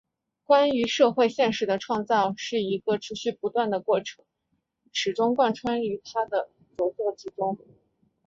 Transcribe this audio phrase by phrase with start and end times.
[0.45, 4.25] 关于社会现实的创造是一个持续不断的过程
[4.91, 7.59] 始终贯穿于他的着作之中。